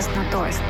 [0.00, 0.62] подкаст на Тоест.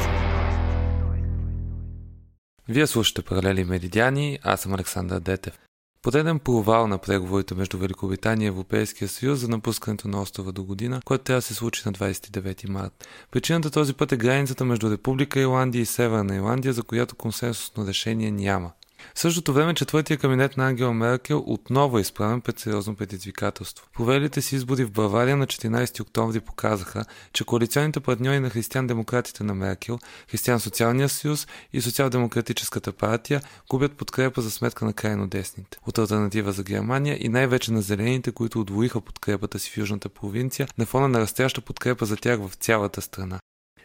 [2.69, 5.59] Вие слушате Паралели Меридиани, аз съм Александър Детев.
[6.03, 11.01] Подеден провал на преговорите между Великобритания и Европейския съюз за напускането на острова до година,
[11.05, 13.09] което трябва да се случи на 29 март.
[13.31, 18.31] Причината този път е границата между Република Ирландия и Северна Ирландия, за която консенсусно решение
[18.31, 18.73] няма.
[19.15, 23.87] В същото време четвъртия кабинет на Ангела Меркел отново е изправен пред сериозно предизвикателство.
[23.95, 29.55] Провелите си избори в Бавария на 14 октомври показаха, че коалиционните партньори на християн-демократите на
[29.55, 29.99] Меркел,
[30.31, 35.79] Християн-социалния съюз и Социал-демократическата партия губят подкрепа за сметка на крайно десните.
[35.87, 40.69] От альтернатива за Германия и най-вече на зелените, които отвоиха подкрепата си в южната провинция
[40.79, 43.41] на фона на растяща подкрепа за тях в цялата страна.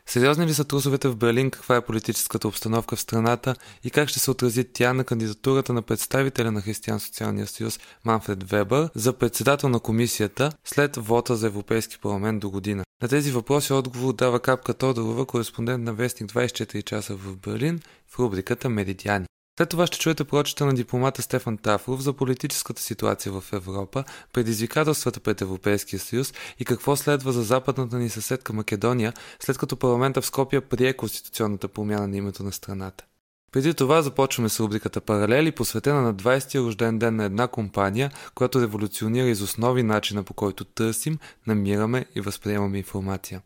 [0.10, 4.20] Сериозни ли са трусовете в Берлин, каква е политическата обстановка в страната и как ще
[4.20, 9.80] се отрази тя на кандидатурата на представителя на Християн-социалния съюз Манфред Вебър за председател на
[9.80, 12.84] комисията след вота за Европейски парламент до година?
[13.02, 18.20] На тези въпроси отговор дава Капка Тодорова, кореспондент на Вестник 24 часа в Берлин в
[18.20, 19.26] рубриката Меридиани.
[19.58, 24.04] След това ще чуете прочета на дипломата Стефан Тафров за политическата ситуация в Европа,
[24.34, 30.22] предизвикателствата пред Европейския съюз и какво следва за западната ни съседка Македония, след като парламента
[30.22, 33.06] в Скопия прие конституционната промяна на името на страната.
[33.52, 38.62] Преди това започваме с рубриката Паралели, посветена на 20-я рожден ден на една компания, която
[38.62, 43.42] революционира из основи начина по който търсим, намираме и възприемаме информация.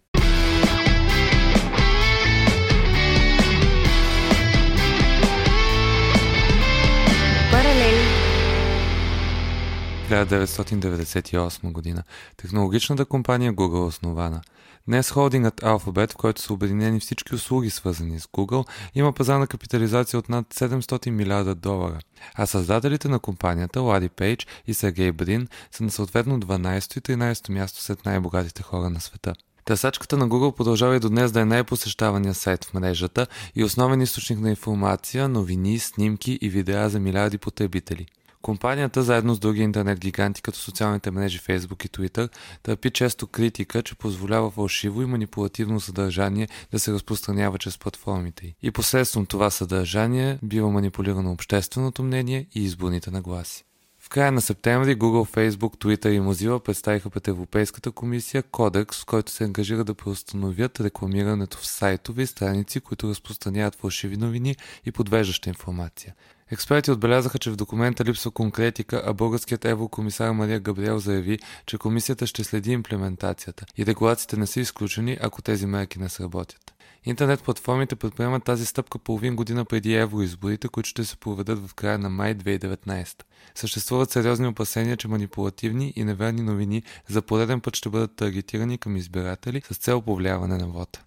[10.09, 12.03] 1998 година.
[12.37, 14.41] Технологичната компания Google основана.
[14.87, 20.19] Днес холдингът Alphabet, в който са обединени всички услуги свързани с Google, има пазарна капитализация
[20.19, 21.99] от над 700 милиарда долара,
[22.35, 27.49] а създателите на компанията Лади Пейдж и Сергей Брин са на съответно 12 и 13
[27.49, 29.33] място сред най-богатите хора на света.
[29.65, 34.01] Търсачката на Google продължава и до днес да е най-посещавания сайт в мрежата и основен
[34.01, 38.05] източник на информация, новини, снимки и видеа за милиарди потребители–
[38.41, 42.29] Компанията, заедно с други интернет гиганти, като социалните мрежи Facebook и Twitter,
[42.63, 48.55] търпи често критика, че позволява фалшиво и манипулативно съдържание да се разпространява чрез платформите й.
[48.61, 53.63] И посредством това съдържание бива манипулирано общественото мнение и изборните нагласи.
[54.01, 59.05] В края на септември Google, Facebook, Twitter и Mozilla представиха пред Европейската комисия кодекс, в
[59.05, 64.91] който се ангажира да преустановят рекламирането в сайтове и страници, които разпространяват фалшиви новини и
[64.91, 66.13] подвеждаща информация.
[66.51, 72.27] Експерти отбелязаха, че в документа липсва конкретика, а българският еврокомисар Мария Габриел заяви, че комисията
[72.27, 76.73] ще следи имплементацията и регулациите не са изключени, ако тези мерки не сработят.
[77.05, 81.97] Интернет платформите предприемат тази стъпка половин година преди евроизборите, които ще се проведат в края
[81.97, 83.23] на май 2019.
[83.55, 88.97] Съществуват сериозни опасения, че манипулативни и неверни новини за пореден път ще бъдат таргетирани към
[88.97, 90.99] избиратели с цел повлияване на вода.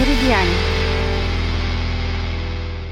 [0.00, 0.56] Меридиани.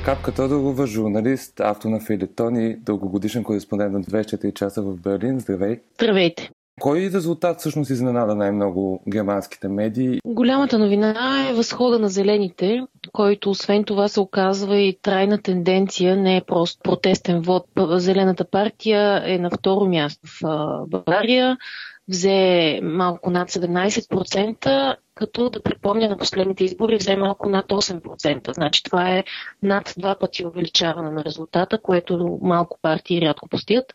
[0.05, 5.41] Капка Тодорова, журналист, автор на Филетон и дългогодишен кореспондент на 24 часа в Берлин.
[5.41, 5.81] Здравей!
[5.95, 6.51] Здравейте!
[6.81, 10.21] Кой резултат всъщност изненада най-много германските медии?
[10.27, 12.81] Голямата новина е възхода на зелените,
[13.13, 17.65] който освен това се оказва и трайна тенденция, не е просто протестен вод.
[17.91, 20.41] Зелената партия е на второ място в
[20.87, 21.57] Бавария,
[22.09, 28.55] взе малко над 17%, като да припомня на последните избори взе малко над 8%.
[28.55, 29.25] Значи това е
[29.63, 33.93] над два пъти увеличаване на резултата, което малко партии рядко постигат.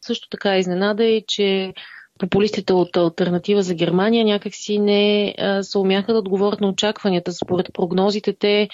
[0.00, 1.74] Също така изненада е, че
[2.18, 7.32] популистите от Альтернатива за Германия някакси не се умяха да отговорят на очакванията.
[7.32, 8.68] Според прогнозите те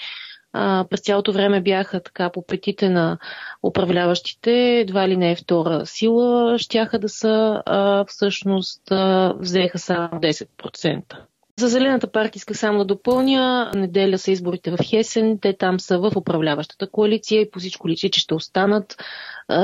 [0.89, 3.17] през цялото време бяха така по петите на
[3.63, 10.09] управляващите, едва ли не е втора сила, щяха да са, а, всъщност а, взеха само
[10.09, 11.17] 10%.
[11.59, 13.71] За Зелената партия иска само да допълня.
[13.75, 15.39] Неделя са изборите в Хесен.
[15.41, 18.95] Те там са в управляващата коалиция и по всичко личи, че ще останат.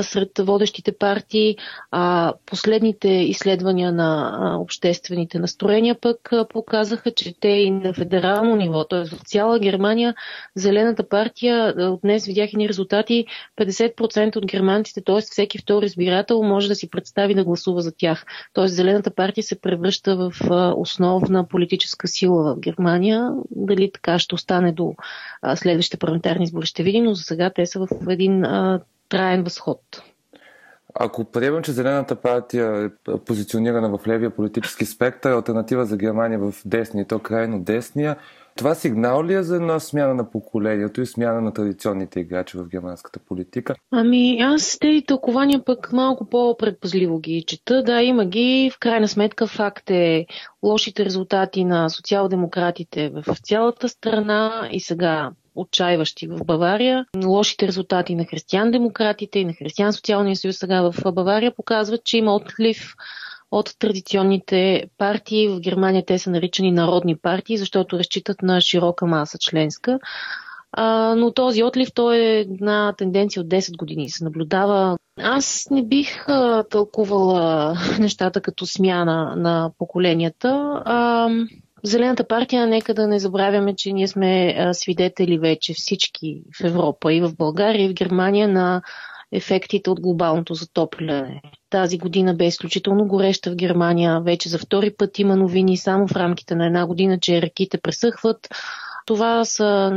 [0.01, 1.57] сред водещите партии.
[1.91, 9.05] А последните изследвания на обществените настроения пък показаха, че те и на федерално ниво, т.е.
[9.05, 10.15] в цяла Германия,
[10.55, 13.25] Зелената партия, от днес видях и резултати,
[13.57, 15.21] 50% от германците, т.е.
[15.21, 18.25] всеки втори избирател може да си представи да гласува за тях.
[18.53, 18.67] Т.е.
[18.67, 20.33] Зелената партия се превръща в
[20.77, 23.31] основна политическа сила в Германия.
[23.51, 24.95] Дали така ще остане до
[25.55, 28.43] следващите парламентарни избори, ще видим, но за сега те са в един
[29.09, 29.79] траен възход.
[30.95, 36.53] Ако приемем, че Зелената партия е позиционирана в левия политически спектър, альтернатива за Германия в
[36.65, 38.15] десния, то крайно десния,
[38.55, 42.67] това сигнал ли е за една смяна на поколението и смяна на традиционните играчи в
[42.67, 43.75] германската политика?
[43.91, 47.83] Ами аз тези тълкования пък малко по-предпазливо ги чета.
[47.83, 48.71] Да, има ги.
[48.73, 50.25] В крайна сметка факт е
[50.63, 57.05] лошите резултати на социал-демократите в цялата страна и сега отчаиващи в Бавария.
[57.25, 62.93] Лошите резултати на християн-демократите и на християн-социалния съюз сега в Бавария показват, че има отлив
[63.51, 65.47] от традиционните партии.
[65.47, 69.99] В Германия те са наричани народни партии, защото разчитат на широка маса членска.
[70.71, 74.09] А, но този отлив, той е една тенденция от 10 години.
[74.09, 74.97] Се наблюдава.
[75.21, 80.81] Аз не бих а, тълкувала нещата като смяна на поколенията.
[80.85, 81.29] А,
[81.85, 87.21] Зелената партия, нека да не забравяме, че ние сме свидетели вече всички в Европа и
[87.21, 88.81] в България и в Германия на
[89.31, 91.41] ефектите от глобалното затопляне.
[91.69, 94.21] Тази година бе изключително гореща в Германия.
[94.21, 98.47] Вече за втори път има новини само в рамките на една година, че реките пресъхват.
[99.05, 99.91] Това са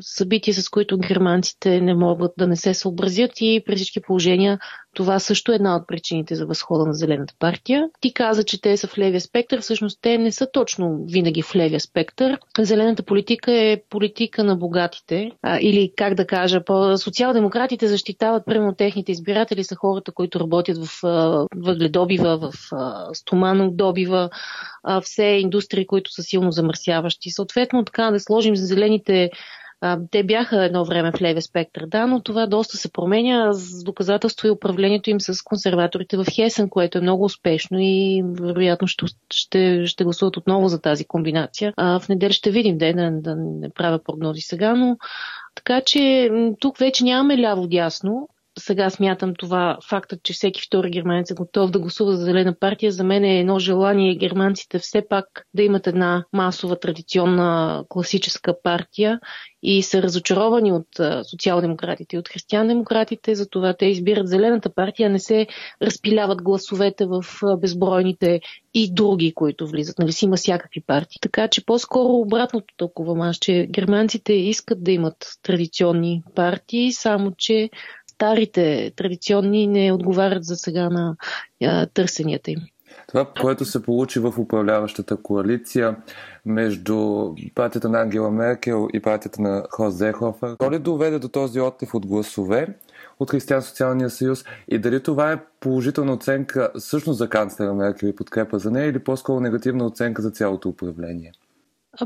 [0.00, 4.58] събития, с които германците не могат да не се съобразят и при всички положения
[4.96, 7.88] това също е една от причините за възхода на Зелената партия.
[8.00, 9.60] Ти каза, че те са в левия спектър.
[9.60, 12.38] Всъщност те не са точно винаги в левия спектър.
[12.58, 15.30] Зелената политика е политика на богатите.
[15.42, 16.60] А, или, как да кажа,
[16.96, 21.00] социал-демократите защитават, примерно, техните избиратели са хората, които работят в
[21.56, 22.52] въгледобива, в
[23.12, 24.30] стоманодобива,
[25.02, 27.30] все индустрии, които са силно замърсяващи.
[27.30, 29.30] Съответно, така да сложим за зелените
[30.10, 34.46] те бяха едно време в левия спектър, да, но това доста се променя с доказателство
[34.46, 39.86] и управлението им с консерваторите в Хесен, което е много успешно и вероятно ще, ще,
[39.86, 41.72] ще гласуват отново за тази комбинация.
[41.76, 44.96] А, в неделя ще видим, да, да, да не правя прогнози сега, но
[45.54, 46.30] така че
[46.60, 51.78] тук вече нямаме ляво-дясно сега смятам това фактът, че всеки втори германец е готов да
[51.78, 56.24] гласува за зелена партия, за мен е едно желание германците все пак да имат една
[56.32, 59.20] масова традиционна класическа партия
[59.62, 60.86] и са разочаровани от
[61.30, 65.46] социал-демократите и от християн-демократите, затова те избират зелената партия, не се
[65.82, 67.24] разпиляват гласовете в
[67.58, 68.40] безбройните
[68.74, 69.98] и други, които влизат.
[69.98, 71.18] Нали си има всякакви партии.
[71.20, 77.70] Така че по-скоро обратното толкова аз, че германците искат да имат традиционни партии, само че
[78.16, 81.16] старите традиционни не отговарят за сега на
[81.64, 82.58] а, търсенията им.
[83.08, 85.96] Това, което се получи в управляващата коалиция
[86.46, 91.60] между партията на Ангела Меркел и партията на Хост Зехофер, то ли доведе до този
[91.60, 92.68] отлив от гласове
[93.20, 98.58] от Християн-социалния съюз и дали това е положителна оценка всъщност за канцлера Меркел и подкрепа
[98.58, 101.32] за нея или по-скоро негативна оценка за цялото управление?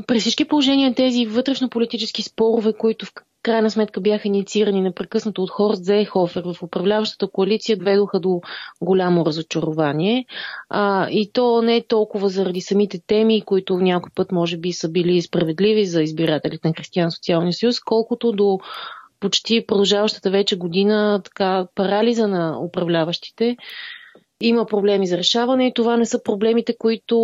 [0.07, 5.83] При всички положения тези вътрешно-политически спорове, които в крайна сметка бяха инициирани непрекъснато от Хорст
[5.83, 8.41] Зейхофер в управляващата коалиция, доведоха до
[8.81, 10.25] голямо разочарование.
[10.69, 14.89] А, и то не е толкова заради самите теми, които някой път може би са
[14.89, 18.59] били справедливи за избирателите на Християн Социалния съюз, колкото до
[19.19, 23.57] почти продължаващата вече година така парализа на управляващите,
[24.41, 27.17] има проблеми за решаване и това не са проблемите, които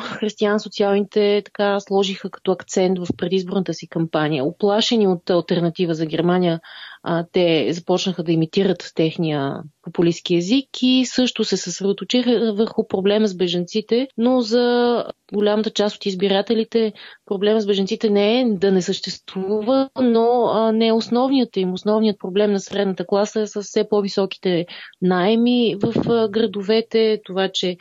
[0.00, 4.44] християн-социалните така сложиха като акцент в предизборната си кампания.
[4.44, 6.60] Оплашени от альтернатива за Германия,
[7.02, 13.36] а, те започнаха да имитират техния популистски език и също се съсредоточиха върху проблема с
[13.36, 16.92] беженците, но за голямата част от избирателите
[17.26, 21.72] проблема с беженците не е да не съществува, но а, не е основният им.
[21.72, 24.66] Основният проблем на средната класа е с все по-високите
[25.02, 27.76] найеми в градовете, това, че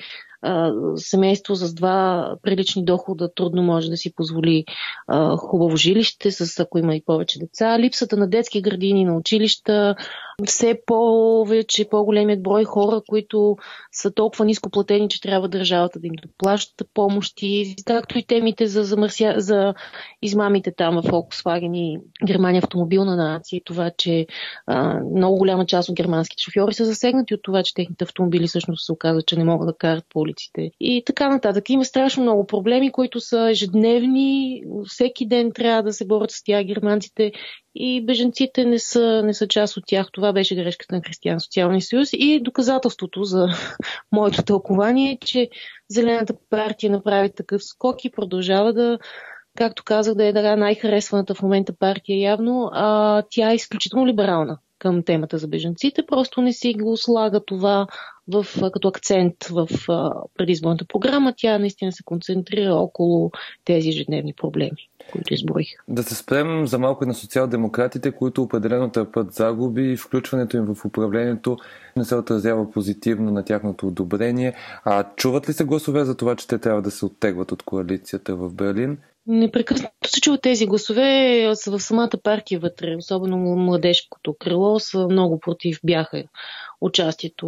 [0.95, 4.65] семейство с два прилични дохода трудно може да си позволи
[5.37, 7.79] хубаво жилище, с ако има и повече деца.
[7.79, 9.95] Липсата на детски градини, на училища,
[10.45, 13.57] все повече, по-големият брой хора, които
[13.91, 18.83] са толкова ниско платени, че трябва държавата да им доплаща помощи, както и темите за,
[18.83, 19.33] замърся...
[19.37, 19.73] за
[20.21, 24.27] измамите там в Volkswagen и Германия автомобилна нация, това, че
[24.67, 28.85] а, много голяма част от германските шофьори са засегнати от това, че техните автомобили всъщност
[28.85, 30.71] се оказва, че не могат да карат по улиците.
[30.79, 31.69] И така нататък.
[31.69, 34.61] Има страшно много проблеми, които са ежедневни.
[34.87, 37.31] Всеки ден трябва да се борят с тях германците
[37.79, 40.07] и беженците не са, не са част от тях.
[40.11, 43.47] Това беше грешката на Християн Социалния съюз и доказателството за
[44.11, 45.49] моето тълкование е, че
[45.89, 48.99] Зелената партия направи такъв скок и продължава да
[49.57, 54.57] както казах, да е да най-харесваната в момента партия явно, а тя е изключително либерална
[54.79, 57.87] към темата за беженците, просто не си го слага това
[58.27, 59.67] в, като акцент в
[60.37, 61.33] предизборната програма.
[61.37, 63.31] Тя наистина се концентрира около
[63.65, 65.67] тези ежедневни проблеми, които изброих.
[65.87, 70.85] Да се спрем за малко на социал-демократите, които определено търпат загуби и включването им в
[70.85, 71.57] управлението
[71.97, 74.53] не се отразява позитивно на тяхното одобрение.
[74.85, 78.35] А чуват ли се гласове за това, че те трябва да се оттегват от коалицията
[78.35, 78.97] в Берлин?
[79.27, 85.39] Непрекъснато се чуват тези гласове са в самата партия вътре, особено младежкото крило, са много
[85.39, 86.23] против бяха
[86.81, 87.47] участието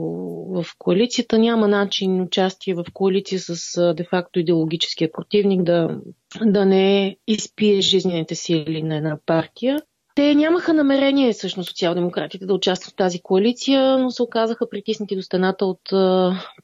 [0.49, 1.39] в коалицията.
[1.39, 5.99] Няма начин участие в коалиция с де-факто идеологическия противник да,
[6.41, 9.81] да не изпие жизнените сили на една партия.
[10.15, 15.21] Те нямаха намерение, всъщност, социал-демократите да участват в тази коалиция, но се оказаха притиснати до
[15.21, 15.81] стената от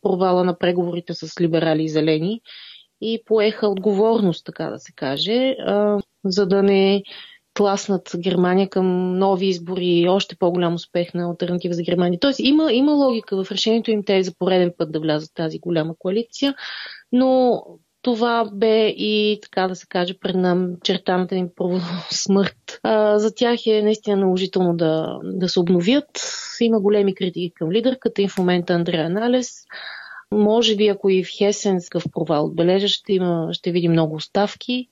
[0.02, 2.42] провала на преговорите с либерали и зелени
[3.02, 5.56] и поеха отговорност, така да се каже,
[6.26, 7.04] за да не
[7.54, 12.20] тласнат Германия към нови избори и още по-голям успех на альтернатива за Германия.
[12.20, 15.60] Тоест има, има логика в решението им те за пореден път да влязат в тази
[15.60, 16.56] голяма коалиция,
[17.12, 17.62] но
[18.02, 21.50] това бе и, така да се каже, пред нам чертаната им
[22.12, 22.80] смърт.
[22.84, 26.22] А, за тях е наистина наложително да, да се обновят.
[26.62, 29.50] Има големи критики към лидерката и в момента Андрея Налес.
[30.32, 34.88] Може би, ако и в Хесен такъв провал отбележа, ще, има, ще видим много оставки.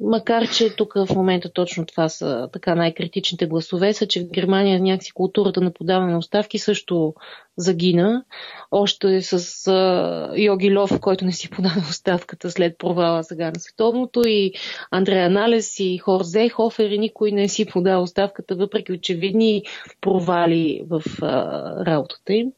[0.00, 4.80] Макар, че тук в момента точно това са така най-критичните гласове, са, че в Германия
[4.80, 7.14] някакси културата на подаване на оставки също
[7.56, 8.24] загина.
[8.70, 14.22] Още с а, Йоги Лов, който не си подаде оставката след провала сега на световното,
[14.26, 14.52] и
[14.90, 19.62] Андрея Налес, и Хор Зейхофер, и никой не си подава оставката, въпреки очевидни
[20.00, 22.52] провали в а, работата им.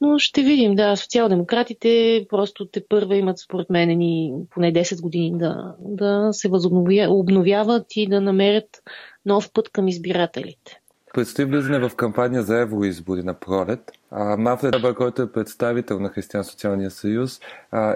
[0.00, 5.38] Но ще видим, да, социал-демократите просто те първа имат, според мен, ни поне 10 години
[5.38, 8.82] да, да се възобновяват и да намерят
[9.26, 10.80] нов път към избирателите.
[11.18, 13.92] Предстои влизане в кампания за евроизбори на пролет.
[14.38, 17.40] Мафред Абър, който е представител на Християн Социалния съюз,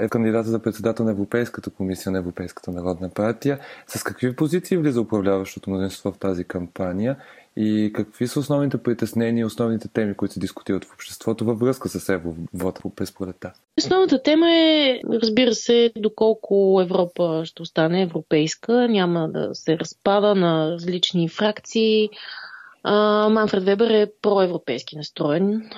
[0.01, 3.59] е кандидата за председател на Европейската комисия на Европейската народна партия.
[3.87, 7.17] С какви позиции влиза управляващото мнозинство в тази кампания
[7.57, 11.89] и какви са основните притеснения и основните теми, които се дискутират в обществото във връзка
[11.89, 13.53] с евровода през пролета?
[13.79, 20.71] Основната тема е, разбира се, доколко Европа ще остане европейска, няма да се разпада на
[20.71, 22.09] различни фракции,
[23.31, 25.71] Манфред Вебер е проевропейски настроен.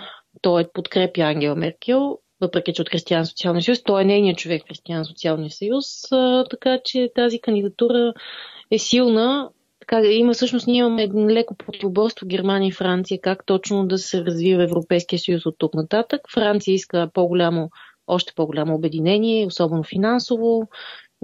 [0.43, 3.83] Той подкрепя Ангела Меркел, въпреки че от Християн Социалния съюз.
[3.83, 8.13] Той е нейният човек Християн Социалния съюз, а, така че тази кандидатура
[8.71, 9.51] е силна.
[9.81, 14.63] Така, има всъщност, ние имаме леко противоборство Германия и Франция, как точно да се развива
[14.63, 16.21] Европейския съюз от тук нататък.
[16.35, 17.71] Франция иска по-голямо,
[18.07, 20.69] още по-голямо обединение, особено финансово.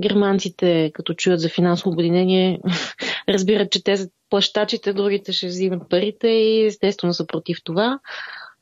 [0.01, 2.61] Германците, като чуят за финансово обединение,
[3.33, 8.01] разбират, че те са плащачите, другите ще взимат парите и естествено са против това.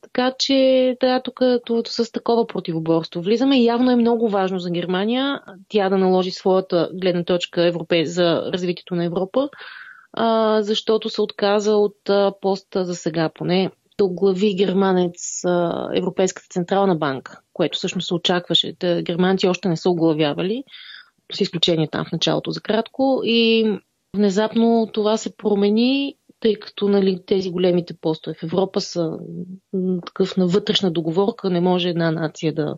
[0.01, 1.21] Така че да,
[1.65, 3.61] тук с такова противоборство влизаме.
[3.61, 8.05] Явно е много важно за Германия тя да наложи своята гледна точка Европе...
[8.05, 9.49] за развитието на Европа,
[10.13, 16.47] а, защото се отказа от а, поста за сега поне до глави германец а, Европейската
[16.49, 18.75] централна банка, което всъщност се очакваше.
[19.01, 20.63] Германци още не са оглавявали,
[21.33, 23.21] с изключение там в началото за кратко.
[23.23, 23.65] И
[24.15, 29.19] Внезапно това се промени, тъй като нали, тези големите постове в Европа са
[30.05, 32.75] такъв на вътрешна договорка, не може една нация да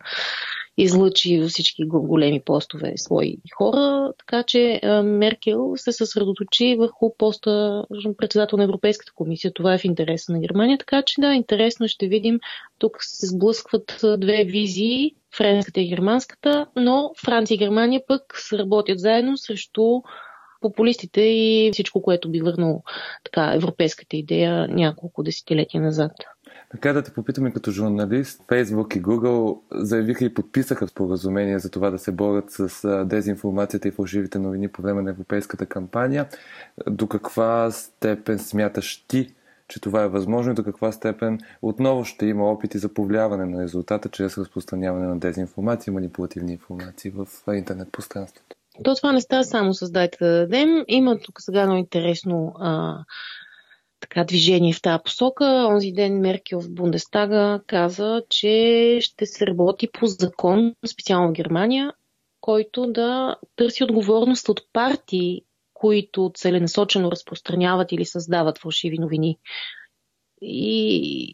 [0.77, 7.83] излъчи във всички големи постове свои хора, така че Меркел се съсредоточи върху поста
[8.17, 9.53] председател на Европейската комисия.
[9.53, 12.39] Това е в интереса на Германия, така че да, интересно ще видим.
[12.79, 18.99] Тук се сблъскват две визии, френската и германската, но Франция и Германия пък се работят
[18.99, 20.01] заедно срещу
[20.61, 22.83] популистите и всичко, което би върнало
[23.23, 26.11] така европейската идея няколко десетилетия назад.
[26.71, 31.89] Така да те попитаме като журналист, Facebook и Google заявиха и подписаха споразумение за това
[31.89, 36.29] да се борят с дезинформацията и фалшивите новини по време на европейската кампания.
[36.89, 39.33] До каква степен смяташ ти,
[39.67, 43.63] че това е възможно и до каква степен отново ще има опити за повлияване на
[43.63, 48.55] резултата чрез разпространяване на дезинформация и манипулативни информации в интернет пространството?
[48.83, 50.85] То това не става само с дайте да дадем.
[50.87, 52.97] Има тук сега много интересно а,
[53.99, 55.67] така, движение в тази посока.
[55.69, 61.93] Онзи ден Меркел в Бундестага каза, че ще се работи по закон, специално в Германия,
[62.41, 65.41] който да търси отговорност от партии,
[65.73, 69.37] които целенасочено разпространяват или създават фалшиви новини.
[70.41, 71.33] И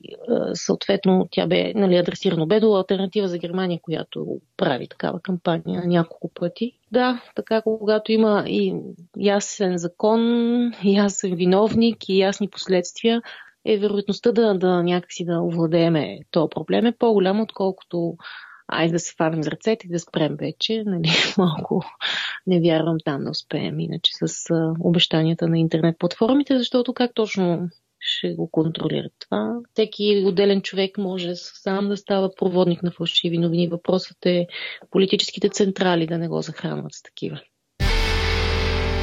[0.54, 6.30] съответно тя бе нали, адресирано бе до альтернатива за Германия, която прави такава кампания няколко
[6.34, 6.72] пъти.
[6.92, 8.76] Да, така когато има и
[9.18, 10.22] ясен закон,
[10.84, 13.22] ясен виновник и ясни последствия,
[13.66, 18.18] е вероятността да, да някакси да овладееме този проблем е по-голяма, отколкото
[18.68, 20.84] айде да се фанем за ръцете и да спрем вече.
[20.86, 21.84] Нали, малко
[22.48, 24.50] не вярвам там да успеем, иначе с
[24.80, 27.70] обещанията на интернет платформите, защото как точно
[28.08, 29.56] ще го контролират това.
[29.74, 33.68] Всеки отделен човек може сам да става проводник на фалшиви новини.
[33.68, 34.48] Въпросът е
[34.92, 37.42] политическите централи да не го захранват с такива.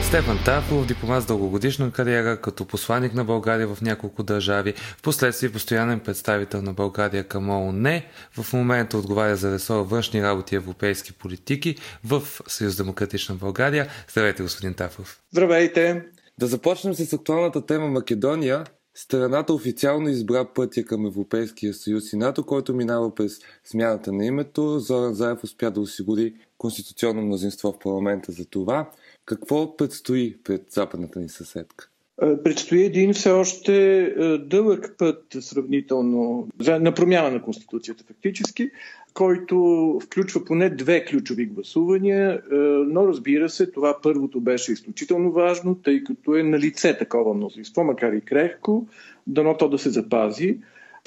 [0.03, 5.53] Стефан Тафов, дипломат с дългогодишна кариера, като посланник на България в няколко държави, в последствие
[5.53, 11.13] постоянен представител на България към ООН, в момента отговаря за ресора външни работи и европейски
[11.13, 13.89] политики в Съюз Демократична България.
[14.11, 15.23] Здравейте, господин Тафов.
[15.33, 16.05] Здравейте!
[16.39, 18.65] Да започнем с актуалната тема Македония.
[18.95, 24.79] Страната официално избра пътя към Европейския съюз и НАТО, който минава през смяната на името.
[24.79, 28.91] Зоран Заев успя да осигури конституционно мнозинство в парламента за това.
[29.25, 31.91] Какво предстои пред западната ни съседка?
[32.23, 38.71] Е, предстои един все още е, дълъг път сравнително на промяна на Конституцията фактически,
[39.15, 42.55] който включва поне две ключови гласувания, е,
[42.89, 47.85] но разбира се, това първото беше изключително важно, тъй като е на лице такова мнозинство,
[47.85, 48.87] макар и крехко,
[49.27, 50.59] дано то да се запази.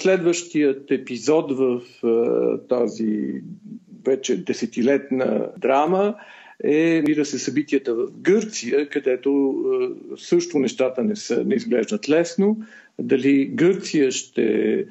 [0.02, 1.80] Следващият епизод в
[2.68, 3.42] тази
[4.04, 6.14] вече десетилетна драма
[6.64, 12.56] е, мира се, събитията в Гърция, където е, също нещата не, са, не изглеждат лесно.
[12.98, 14.84] Дали Гърция ще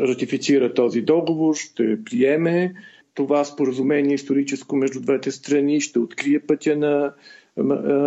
[0.00, 2.74] ратифицира този договор, ще приеме
[3.14, 7.12] това споразумение историческо между двете страни, ще открие пътя на
[7.58, 7.62] е,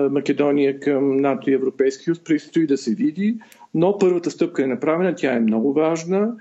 [0.10, 3.38] Македония към НАТО и Европейски съюз, предстои да се види,
[3.74, 6.36] но първата стъпка е направена, тя е много важна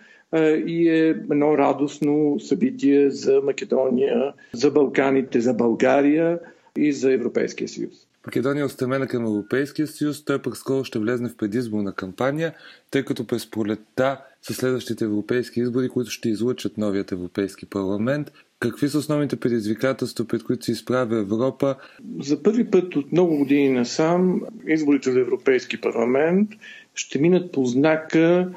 [0.66, 6.38] и е едно радостно събитие за Македония, за Балканите, за България
[6.78, 7.92] и за Европейския съюз.
[8.26, 12.54] Македония е устремена към Европейския съюз, той пък скоро ще влезне в предизборна кампания,
[12.90, 18.32] тъй като през пролетта са следващите европейски избори, които ще излучат новият Европейски парламент.
[18.60, 21.76] Какви са основните предизвикателства, пред които се изправя Европа?
[22.20, 26.50] За първи път от много години насам изборите за Европейски парламент
[26.94, 28.50] ще минат по знака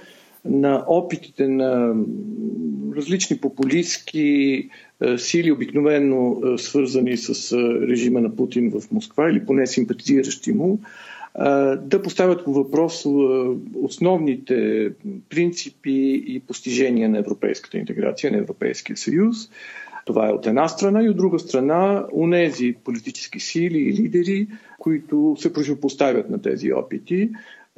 [0.50, 1.96] на опитите на
[2.98, 4.70] различни популистски
[5.02, 7.58] е, сили, обикновено е, свързани с е,
[7.88, 10.80] режима на Путин в Москва или поне симпатизиращи му,
[11.82, 13.06] да поставят по въпрос
[13.82, 14.90] основните
[15.30, 19.38] принципи и постижения на европейската интеграция, на Европейския съюз.
[20.06, 24.48] Това е от една страна и от друга страна унези политически сили и лидери,
[24.80, 27.30] които се противопоставят на тези опити,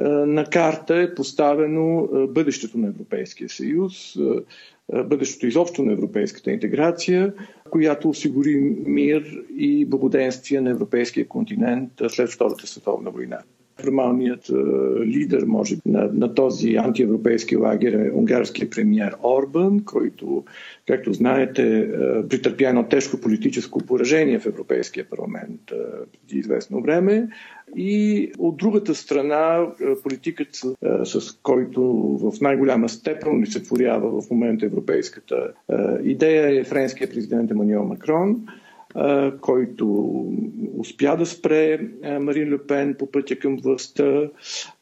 [0.08, 7.34] на карта е поставено е, бъдещето на Европейския съюз, е, бъдещето изобщо на европейската интеграция,
[7.70, 13.40] която осигури мир и благоденствие на европейския континент след Втората световна война.
[13.82, 14.50] Формалният
[15.06, 20.44] лидер, може на, на този антиевропейски лагер е унгарския премьер Орбан, който,
[20.88, 21.90] както знаете,
[22.30, 25.62] претърпя едно тежко политическо поражение в Европейския парламент
[26.12, 27.28] преди известно време.
[27.76, 29.68] И от другата страна,
[30.04, 30.48] политикът,
[31.04, 31.82] с който
[32.22, 35.54] в най-голяма степен олицетворява в момента европейската
[36.04, 38.46] идея е френския президент Емануел Макрон,
[39.42, 40.26] който
[40.78, 41.80] успя да спре
[42.20, 44.30] Марин Люпен по пътя към властта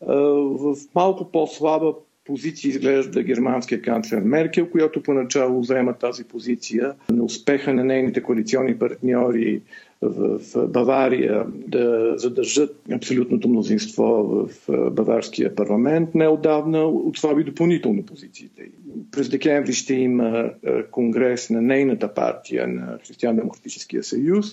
[0.01, 1.93] в малко по-слаба
[2.25, 6.93] позиция изглежда германския канцлер Меркел, която поначало взема тази позиция.
[7.09, 9.61] на успеха на нейните коалиционни партньори
[10.01, 14.49] в Бавария да задържат абсолютното мнозинство в
[14.91, 18.63] баварския парламент неодавна отслаби допълнително позициите.
[19.11, 20.51] През декември ще има
[20.91, 24.45] конгрес на нейната партия на Християн-демократическия съюз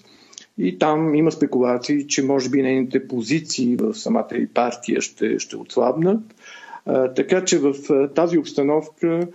[0.59, 5.57] и там има спекулации, че може би нейните позиции в самата и партия ще, ще
[5.57, 6.21] отслабнат.
[7.17, 7.75] Така че в
[8.15, 9.29] тази обстановка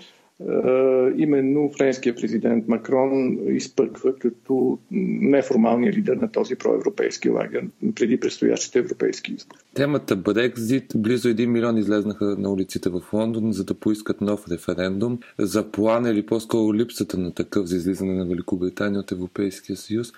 [1.18, 7.64] именно френския президент Макрон изпъква като неформалния лидер на този проевропейски лагер
[7.96, 9.60] преди предстоящите европейски избори.
[9.74, 10.94] Темата Брекзит.
[10.96, 16.06] Близо 1 милион излезнаха на улиците в Лондон, за да поискат нов референдум за план
[16.06, 20.12] или по-скоро липсата на такъв за излизане на Великобритания от Европейския съюз.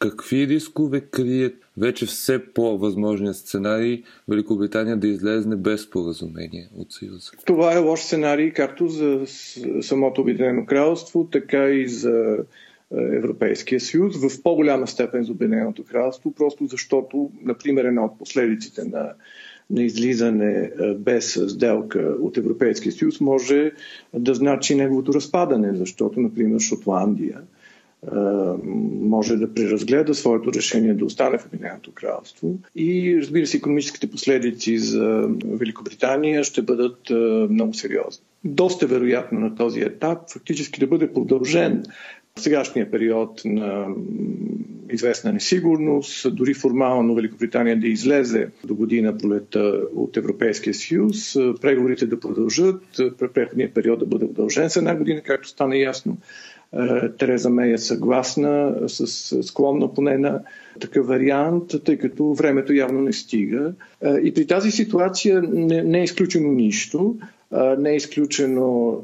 [0.00, 7.30] Какви рискове крият вече все по-възможният сценарий Великобритания да излезне без споразумение от Съюза?
[7.44, 9.20] Това е лош сценарий както за
[9.80, 12.36] самото Обединено кралство, така и за
[12.92, 19.12] Европейския съюз, в по-голяма степен за Обединеното кралство, просто защото, например, една от последиците на,
[19.70, 23.72] на излизане без сделка от Европейския съюз може
[24.14, 27.40] да значи неговото разпадане, защото, например, Шотландия
[29.00, 32.58] може да преразгледа своето решение да остане в Обединеното кралство.
[32.76, 37.10] И разбира се, економическите последици за Великобритания ще бъдат
[37.50, 38.24] много сериозни.
[38.44, 41.82] Доста вероятно на този етап фактически да бъде продължен
[42.38, 43.86] сегашния период на
[44.92, 52.20] известна несигурност, дори формално Великобритания да излезе до година пролета от Европейския съюз, преговорите да
[52.20, 52.82] продължат,
[53.18, 56.16] преходният период да бъде удължен с една година, както стана ясно е,
[57.18, 59.06] Тереза Мей е съгласна, с,
[59.42, 60.40] склонна поне на
[60.80, 63.72] такъв вариант, тъй като времето явно не стига.
[64.02, 67.16] Е, и при тази ситуация не, не е изключено нищо.
[67.52, 68.98] Е, не е изключено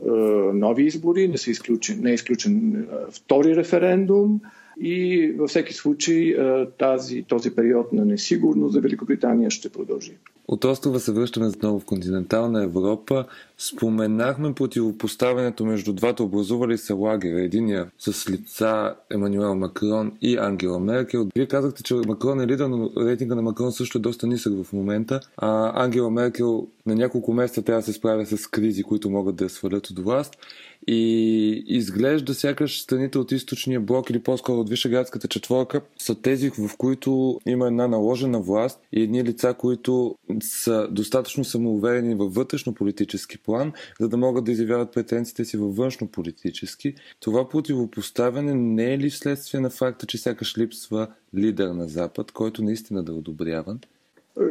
[0.55, 4.41] нови избори, не, са изключен, не е изключен втори референдум.
[4.81, 6.37] И във всеки случай
[6.79, 10.13] тази, този период на несигурност за Великобритания ще продължи.
[10.49, 13.25] От острова се връщаме отново в континентална Европа.
[13.59, 17.41] Споменахме противопоставянето между двата образували се лагера.
[17.41, 21.29] Единия с лица Емануел Макрон и Ангела Меркел.
[21.37, 24.73] Вие казахте, че Макрон е лидер, но рейтинга на Макрон също е доста нисък в
[24.73, 25.21] момента.
[25.37, 29.45] А Ангела Меркел на няколко месеца трябва да се справя с кризи, които могат да
[29.45, 30.37] я свалят от власт.
[30.87, 36.77] И изглежда сякаш страните от източния блок или по-скоро от Вишеградската четворка са тези, в
[36.79, 43.73] които има една наложена власт и едни лица, които са достатъчно самоуверени във вътрешно-политически план,
[44.01, 46.95] за да могат да изявяват претенциите си във външно-политически.
[47.21, 52.65] Това противопоставяне не е ли вследствие на факта, че сякаш липсва лидер на Запад, който
[52.65, 53.81] наистина да е одобряван?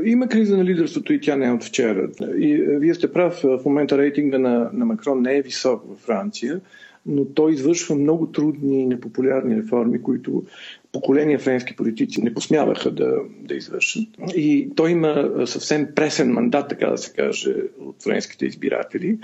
[0.06, 2.10] Има криза на лидерството и тя не е от вчера.
[2.38, 6.00] И е, вие сте прав, в момента рейтинга на, на Макрон не е висок във
[6.00, 6.62] Франция,
[7.06, 10.44] но той извършва много трудни и непопулярни реформи, които
[10.92, 14.08] поколения френски политици не посмяваха да, да извършат.
[14.36, 17.56] И той има съвсем пресен мандат, така да се каже,
[17.96, 19.18] от френските избиратели,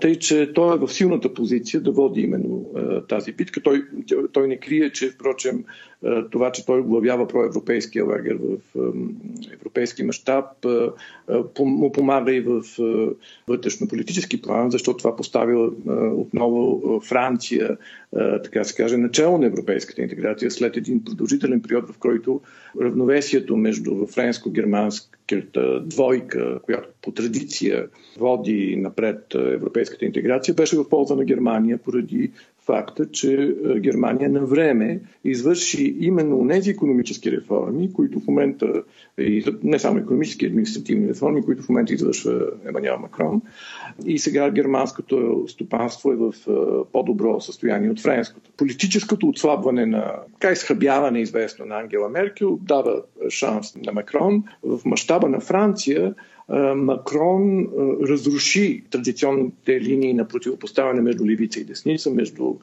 [0.00, 2.66] тъй че той е в силната позиция да води именно
[3.08, 3.60] тази битка.
[3.60, 3.84] Той,
[4.32, 5.64] той не крие, че, впрочем,
[6.30, 8.58] това, че той оглавява проевропейския лагер в
[9.72, 10.44] европейски мащаб,
[11.58, 12.62] му помага и в
[13.48, 15.70] вътрешно-политически план, защото това поставя
[16.16, 17.76] отново Франция,
[18.44, 22.40] така се каже, начало на европейската интеграция след един продължителен период, в който
[22.80, 27.86] равновесието между френско-германската двойка, която по традиция
[28.18, 32.30] води напред европейската интеграция, беше в полза на Германия поради
[32.66, 38.82] факта, че Германия на време извърши именно тези економически реформи, които в момента,
[39.62, 43.42] не само економически, административни реформи, които в момента извършва Еманиел Макрон.
[44.06, 46.34] И сега германското стопанство е в
[46.92, 48.50] по-добро състояние от френското.
[48.56, 54.44] Политическото отслабване на, така изхъбяване известно на Ангела Меркел дава шанс на Макрон.
[54.62, 56.14] В мащаба на Франция
[56.76, 57.68] Макрон
[58.08, 62.54] разруши традиционните линии на противопоставяне между левица и десница, между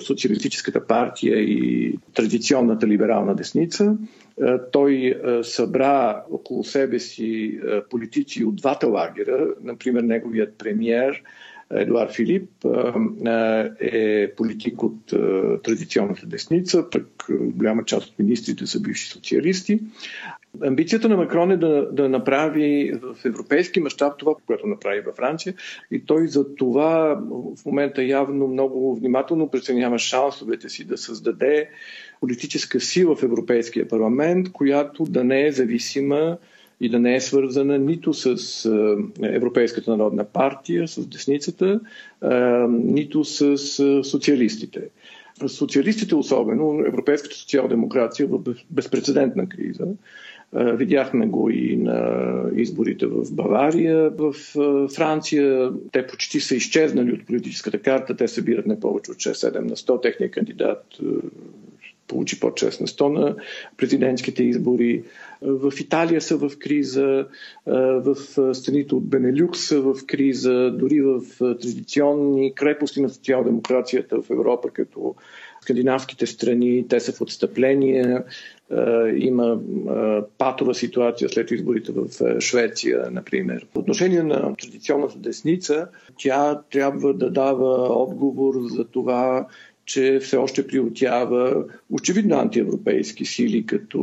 [0.00, 3.96] социалистическата партия и традиционната либерална десница.
[4.72, 11.22] Той събра около себе си политици от двата лагера, например неговият премьер
[11.74, 12.50] Едуард Филип
[13.80, 15.06] е политик от
[15.62, 19.80] традиционната десница, пък голяма част от министрите са бивши социалисти.
[20.62, 25.54] Амбицията на Макрон е да, да направи в европейски мащаб това, което направи във Франция
[25.90, 27.20] и той за това
[27.56, 31.68] в момента явно много внимателно преценява шансовете си да създаде
[32.20, 36.38] политическа сила в Европейския парламент, която да не е зависима
[36.80, 38.36] и да не е свързана нито с
[39.22, 41.80] Европейската народна партия, с десницата,
[42.68, 43.58] нито с
[44.04, 44.80] социалистите.
[45.46, 48.38] Социалистите особено, европейската социал-демокрация в
[48.70, 49.84] безпредседентна криза,
[50.52, 52.22] Видяхме го и на
[52.56, 54.32] изборите в Бавария, в
[54.94, 55.70] Франция.
[55.92, 58.16] Те почти са изчезнали от политическата карта.
[58.16, 60.02] Те събират не повече от 6-7 на 100.
[60.02, 60.84] Техният кандидат
[62.08, 63.36] получи под 6 на 100 на
[63.76, 65.02] президентските избори.
[65.42, 67.26] В Италия са в криза,
[67.66, 68.16] в
[68.54, 75.14] страните от Бенелюкс са в криза, дори в традиционни крепости на социал-демокрацията в Европа, като
[75.60, 78.22] скандинавските страни, те са в отстъпление.
[79.16, 79.60] Има
[80.38, 83.66] патова ситуация след изборите в Швеция, например.
[83.74, 89.46] По отношение на традиционната десница, тя трябва да дава отговор за това,
[89.88, 94.00] че все още приотява очевидно антиевропейски сили, като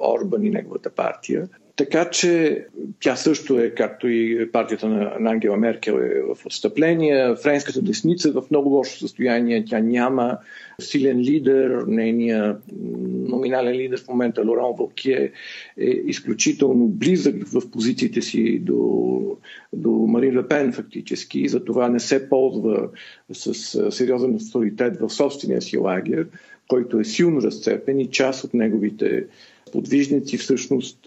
[0.00, 1.48] Орбан и неговата партия.
[1.76, 2.64] Така че
[3.00, 7.34] тя също е, както и партията на Ангела Меркел е в отстъпление.
[7.42, 9.64] Френската десница е в много лошо състояние.
[9.64, 10.38] Тя няма
[10.80, 11.84] силен лидер.
[11.86, 12.62] Нейният
[13.28, 15.32] номинален лидер в момента, Лоран Валкие,
[15.78, 19.20] е изключително близък в позициите си до,
[19.72, 22.88] до Марин Лепен фактически и затова не се ползва
[23.32, 23.54] с
[23.92, 26.26] сериозен авторитет в собствения си лагер,
[26.68, 29.24] който е силно разцепен и част от неговите
[29.74, 30.98] подвижници всъщност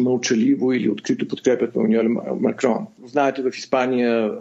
[0.00, 2.08] мълчаливо или открито подкрепят Емануел
[2.40, 2.86] Макрон.
[3.06, 4.32] Знаете, в Испания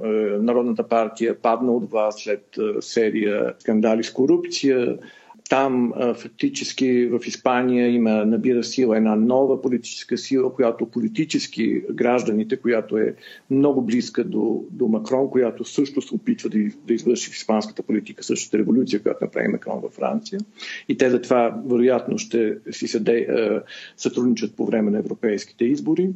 [0.42, 2.46] Народната партия падна от вас след
[2.80, 4.98] серия скандали с корупция.
[5.50, 12.98] Там фактически в Испания има, набира сила една нова политическа сила, която политически гражданите, която
[12.98, 13.16] е
[13.50, 18.24] много близка до, до Макрон, която също се опитва да, да извърши в испанската политика
[18.24, 20.40] същата революция, която направи Макрон във Франция.
[20.90, 23.28] И те за това вероятно ще си съде,
[23.98, 26.10] сътрудничат по време на европейските избори.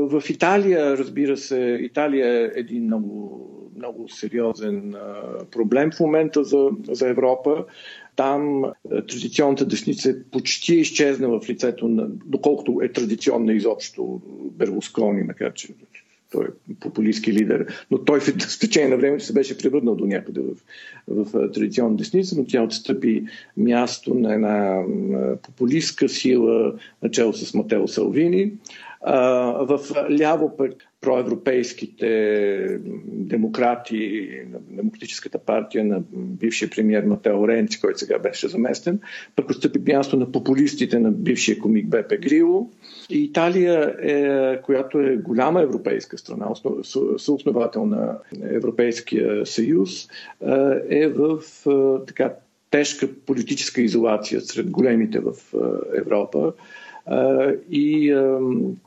[0.00, 4.94] В Италия, разбира се, Италия е един много, много сериозен
[5.50, 7.64] проблем в момента за, за Европа.
[8.16, 14.20] Там е, традиционната десница е почти изчезна в лицето на, доколкото е традиционна изобщо
[14.52, 15.68] Берлускони, макар че
[16.32, 18.26] той е популистски лидер, но той в
[18.60, 20.54] течение на времето се беше превърнал до някъде в,
[21.08, 23.24] в, в традиционна десница, но тя отстъпи
[23.56, 24.82] място на една
[25.42, 28.52] популистска сила, начало с Матео Салвини.
[29.04, 29.80] В
[30.20, 34.30] ляво пък проевропейските демократи,
[34.70, 39.00] Демократическата партия на бившия премьер Матео Ренци, който сега беше заместен,
[39.36, 42.70] пък отстъпи място на популистите на бившия комик Бепе Грило.
[43.10, 46.46] И Италия, е, която е голяма европейска страна,
[47.18, 50.08] съосновател на Европейския съюз,
[50.90, 51.38] е, в
[52.06, 52.34] така
[52.70, 55.32] тежка политическа изолация сред големите в
[55.96, 56.52] Европа
[57.70, 58.14] и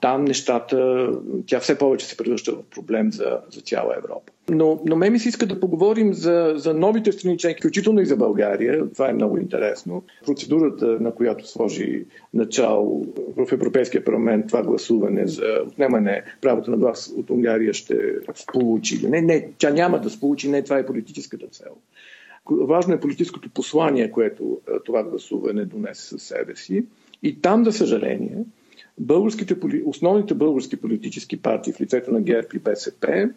[0.01, 1.09] там нещата,
[1.45, 4.31] тя все повече се превръща в проблем за, за цяла Европа.
[4.49, 8.05] Но, но ме ми се иска да поговорим за, за новите страни членки, включително и
[8.05, 8.89] за България.
[8.93, 10.03] Това е много интересно.
[10.25, 13.05] Процедурата, на която сложи начало
[13.37, 17.97] в Европейския парламент това гласуване за отнемане правото на глас от Унгария ще
[18.53, 19.07] получи.
[19.07, 21.71] Не, не, тя няма да сполучи, не това е политическата цел.
[22.49, 26.85] Важно е политическото послание, което това гласуване донесе със себе си.
[27.23, 28.37] И там, за съжаление,
[28.97, 33.29] българските, основните български политически партии в лицето на ГЕРБ и БСП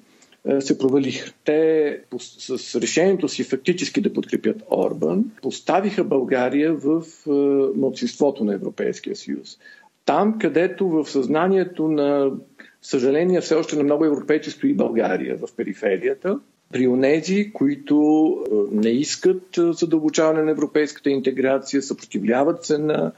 [0.49, 1.33] е, се провалиха.
[1.45, 7.31] Те с решението си фактически да подкрепят Орбан поставиха България в е,
[7.79, 9.59] младсинството на Европейския съюз.
[10.05, 12.31] Там, където в съзнанието на
[12.83, 16.39] съжаление все още на много европейци стои България в периферията,
[16.73, 23.13] при онези, които е, не искат задълбочаване на европейската интеграция, съпротивляват се на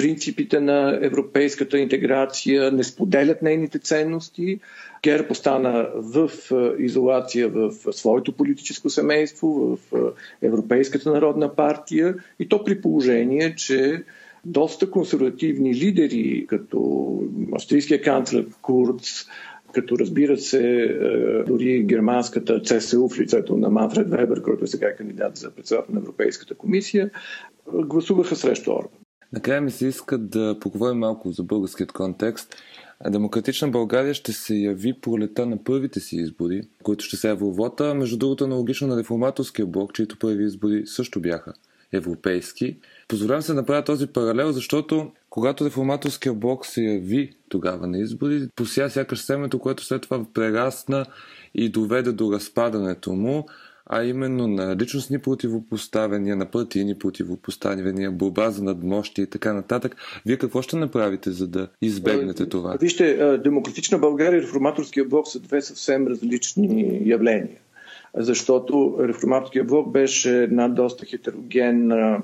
[0.00, 4.60] принципите на европейската интеграция, не споделят нейните ценности.
[5.02, 9.98] ГЕРБ остана в е, изолация в своето политическо семейство, в е,
[10.46, 14.02] Европейската народна партия и то при положение, че
[14.44, 17.08] доста консервативни лидери, като
[17.52, 19.24] австрийския канцлер Курц,
[19.72, 20.88] като разбира се е,
[21.42, 26.00] дори германската ЦСУ в лицето на Манфред Вебер, който е сега кандидат за председател на
[26.00, 27.10] Европейската комисия,
[27.68, 29.00] гласуваха срещу Орбан.
[29.32, 32.56] Накрая ми се иска да поговорим малко за българският контекст.
[33.10, 37.94] Демократична България ще се яви пролета на първите си избори, които ще се вота.
[37.94, 41.52] Между другото, аналогично на реформаторския блок, чието първи избори също бяха
[41.92, 42.76] европейски.
[43.08, 48.48] Позволявам се да направя този паралел, защото когато реформаторския блок се яви тогава на избори,
[48.56, 51.06] пося сякаш семето, което след това прерасна
[51.54, 53.46] и доведе до разпадането му
[53.92, 59.96] а именно на личностни противопоставяния, на партийни противопоставяния, борба за надмощи и така нататък.
[60.26, 62.76] Вие какво ще направите, за да избегнете това?
[62.80, 67.58] Вижте, Демократична България и Реформаторския блок са две съвсем различни явления.
[68.14, 72.22] Защото Реформаторския блок беше една доста хетерогенна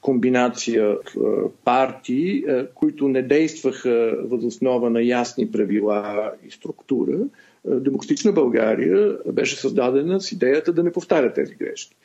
[0.00, 0.96] комбинация
[1.64, 7.18] партии, които не действаха възоснова на ясни правила и структура,
[7.70, 11.96] Демократична България беше създадена с идеята да не повтаря тези грешки.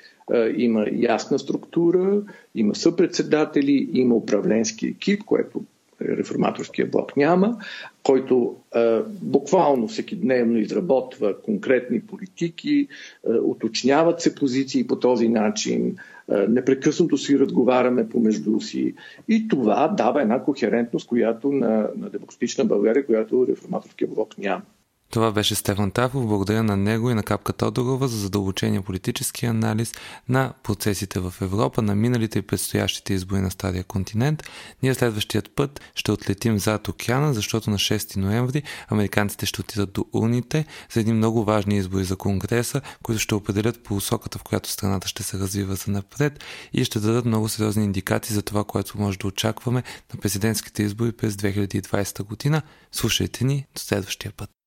[0.57, 2.21] Има ясна структура,
[2.55, 5.61] има съпредседатели, има управленски екип, което
[6.01, 7.57] реформаторския блок няма,
[8.03, 12.87] който е, буквално всеки дневно изработва конкретни политики,
[13.27, 15.95] е, уточняват се позиции по този начин,
[16.31, 18.93] е, непрекъснато си разговаряме помежду си
[19.29, 24.61] и това дава една кохерентност, която на, на демократична България, която реформаторския блок няма.
[25.13, 26.27] Това беше Стефан Тафов.
[26.27, 29.93] Благодаря на него и на Капка Тодорова за задълбочения политически анализ
[30.29, 34.43] на процесите в Европа, на миналите и предстоящите избори на Стария континент.
[34.83, 40.05] Ние следващият път ще отлетим зад океана, защото на 6 ноември американците ще отидат до
[40.13, 45.07] урните за едни много важни избори за Конгреса, които ще определят посоката, в която страната
[45.07, 49.19] ще се развива за напред и ще дадат много сериозни индикации за това, което може
[49.19, 52.61] да очакваме на президентските избори през 2020 година.
[52.91, 54.62] Слушайте ни до следващия път.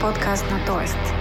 [0.00, 1.19] Подкаст на Тоест.